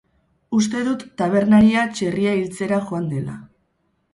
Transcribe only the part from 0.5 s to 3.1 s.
Uste dut tabernaria txerria hiltzera joan